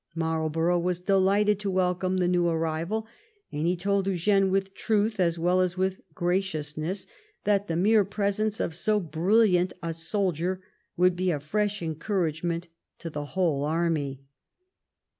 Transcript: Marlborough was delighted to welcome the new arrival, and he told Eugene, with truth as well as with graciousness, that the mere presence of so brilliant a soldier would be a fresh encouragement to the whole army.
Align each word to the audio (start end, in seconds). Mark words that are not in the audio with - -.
Marlborough 0.15 0.79
was 0.79 0.99
delighted 0.99 1.59
to 1.59 1.69
welcome 1.69 2.17
the 2.17 2.27
new 2.27 2.47
arrival, 2.47 3.05
and 3.51 3.67
he 3.67 3.75
told 3.75 4.07
Eugene, 4.07 4.49
with 4.49 4.73
truth 4.73 5.19
as 5.19 5.37
well 5.37 5.61
as 5.61 5.77
with 5.77 6.01
graciousness, 6.15 7.05
that 7.43 7.67
the 7.67 7.75
mere 7.75 8.03
presence 8.03 8.59
of 8.59 8.73
so 8.73 8.99
brilliant 8.99 9.73
a 9.83 9.93
soldier 9.93 10.59
would 10.97 11.15
be 11.15 11.29
a 11.29 11.39
fresh 11.39 11.83
encouragement 11.83 12.67
to 12.97 13.11
the 13.11 13.25
whole 13.37 13.63
army. 13.63 14.23